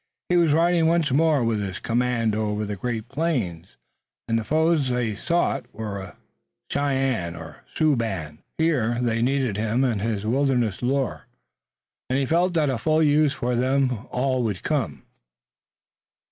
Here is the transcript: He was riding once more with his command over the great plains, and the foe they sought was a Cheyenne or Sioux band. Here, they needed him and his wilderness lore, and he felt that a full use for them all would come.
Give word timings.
He 0.29 0.35
was 0.35 0.51
riding 0.51 0.87
once 0.87 1.11
more 1.11 1.43
with 1.43 1.59
his 1.61 1.77
command 1.77 2.33
over 2.33 2.65
the 2.65 2.75
great 2.75 3.07
plains, 3.07 3.77
and 4.27 4.39
the 4.39 4.43
foe 4.43 4.75
they 4.75 5.13
sought 5.13 5.71
was 5.71 6.05
a 6.05 6.17
Cheyenne 6.73 7.35
or 7.35 7.57
Sioux 7.75 7.95
band. 7.95 8.39
Here, 8.57 8.97
they 8.99 9.21
needed 9.21 9.57
him 9.57 9.83
and 9.83 10.01
his 10.01 10.25
wilderness 10.25 10.81
lore, 10.81 11.27
and 12.09 12.17
he 12.17 12.25
felt 12.25 12.55
that 12.55 12.71
a 12.71 12.79
full 12.79 13.03
use 13.03 13.33
for 13.33 13.55
them 13.55 14.07
all 14.09 14.41
would 14.41 14.63
come. 14.63 15.03